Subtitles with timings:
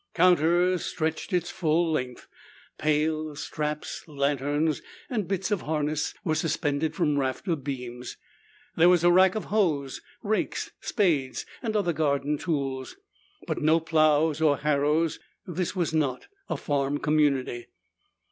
[0.15, 2.25] Counters stretched its full length.
[2.79, 4.81] Pails, straps, lanterns
[5.11, 8.17] and bits of harness, were suspended from rafter beams.
[8.75, 12.97] There was a rack of hoes, rakes, spades and other garden tools,
[13.45, 17.67] but no plows or harrows; this was not a farm community.